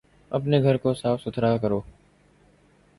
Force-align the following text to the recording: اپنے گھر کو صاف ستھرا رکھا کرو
اپنے 0.31 0.61
گھر 0.63 0.77
کو 0.77 0.93
صاف 0.93 1.21
ستھرا 1.23 1.53
رکھا 1.55 1.61
کرو 1.61 1.79